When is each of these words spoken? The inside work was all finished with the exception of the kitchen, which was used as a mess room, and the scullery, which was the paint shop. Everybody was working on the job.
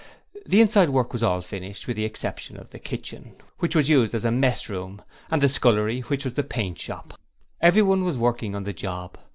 The 0.47 0.61
inside 0.61 0.89
work 0.89 1.13
was 1.13 1.21
all 1.21 1.41
finished 1.41 1.85
with 1.85 1.95
the 1.95 2.05
exception 2.05 2.57
of 2.57 2.71
the 2.71 2.79
kitchen, 2.79 3.33
which 3.59 3.75
was 3.75 3.87
used 3.87 4.15
as 4.15 4.25
a 4.25 4.31
mess 4.31 4.67
room, 4.67 5.03
and 5.29 5.43
the 5.43 5.47
scullery, 5.47 5.99
which 5.99 6.23
was 6.23 6.33
the 6.33 6.41
paint 6.43 6.79
shop. 6.79 7.19
Everybody 7.61 8.01
was 8.01 8.17
working 8.17 8.55
on 8.55 8.63
the 8.63 8.73
job. 8.73 9.19